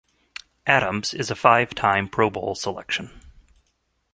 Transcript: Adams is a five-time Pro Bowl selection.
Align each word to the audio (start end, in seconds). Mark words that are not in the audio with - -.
Adams 0.65 1.13
is 1.13 1.29
a 1.29 1.35
five-time 1.35 2.09
Pro 2.09 2.31
Bowl 2.31 2.55
selection. 2.55 3.21